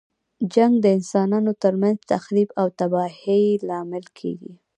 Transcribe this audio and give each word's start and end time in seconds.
جنګ 0.53 0.73
د 0.81 0.85
انسانانو 0.97 1.51
تر 1.63 1.73
منځ 1.81 1.97
تخریب 2.13 2.49
او 2.59 2.67
تباهۍ 2.79 3.45
لامل 3.67 4.05
کیږي. 4.17 4.53